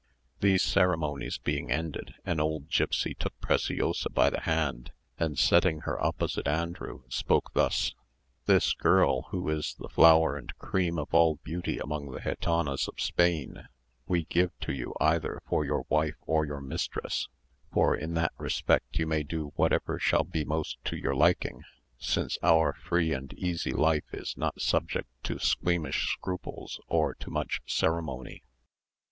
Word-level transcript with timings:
These 0.39 0.63
ceremonies 0.63 1.37
being 1.37 1.69
ended, 1.69 2.15
an 2.25 2.39
old 2.39 2.69
gipsy 2.71 3.13
took 3.13 3.39
Preciosa 3.39 4.09
by 4.09 4.31
the 4.31 4.39
hand, 4.39 4.91
and 5.19 5.37
setting 5.37 5.81
her 5.81 6.03
opposite 6.03 6.47
Andrew, 6.47 7.03
spoke 7.07 7.53
thus: 7.53 7.93
"This 8.47 8.73
girl, 8.73 9.27
who 9.29 9.47
is 9.47 9.75
the 9.77 9.87
flower 9.89 10.37
and 10.37 10.57
cream 10.57 10.97
of 10.97 11.13
all 11.13 11.35
beauty 11.43 11.77
among 11.77 12.09
the 12.09 12.19
gitanas 12.21 12.87
of 12.87 12.99
Spain, 12.99 13.67
we 14.07 14.23
give 14.25 14.59
to 14.61 14.73
you 14.73 14.95
either 14.99 15.39
for 15.45 15.63
your 15.65 15.85
wife 15.87 16.15
or 16.25 16.45
your 16.47 16.61
mistress, 16.61 17.27
for 17.71 17.95
in 17.95 18.15
that 18.15 18.33
respect 18.39 18.97
you 18.97 19.05
may 19.05 19.21
do 19.21 19.51
whatever 19.55 19.99
shall 19.99 20.23
be 20.23 20.43
most 20.43 20.83
to 20.85 20.95
your 20.97 21.13
liking, 21.13 21.61
since 21.99 22.39
our 22.41 22.73
free 22.73 23.13
and 23.13 23.33
easy 23.35 23.71
life 23.71 24.11
is 24.11 24.35
not 24.35 24.59
subject 24.63 25.09
to 25.21 25.37
squeamish 25.37 26.07
scruples 26.11 26.81
or 26.87 27.13
to 27.13 27.29
much 27.29 27.61
ceremony. 27.67 28.41